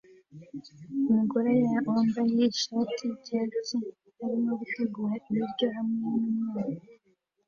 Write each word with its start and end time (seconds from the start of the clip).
Umugore 1.09 1.51
wambaye 1.87 2.43
ishati 2.53 3.01
yicyatsi 3.09 3.77
arimo 4.23 4.51
gutegura 4.59 5.15
ibiryo 5.29 5.67
hamwe 5.75 6.07
numwana 6.25 6.81